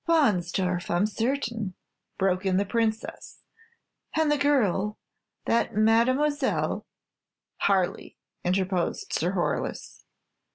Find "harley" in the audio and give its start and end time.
7.67-8.17